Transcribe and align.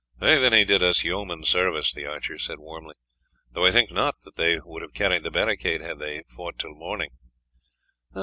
"Then 0.17 0.51
he 0.51 0.65
did 0.65 0.81
us 0.81 1.03
yeoman 1.03 1.43
service," 1.43 1.93
the 1.93 2.07
archer 2.07 2.39
said 2.39 2.57
warmly, 2.57 2.95
"though 3.51 3.65
I 3.65 3.69
think 3.69 3.91
not 3.91 4.15
that 4.23 4.35
they 4.35 4.59
would 4.59 4.81
have 4.81 4.95
carried 4.95 5.21
the 5.21 5.29
barricade 5.29 5.81
had 5.81 5.99
they 5.99 6.23
fought 6.23 6.57
till 6.57 6.73
morning." 6.73 7.11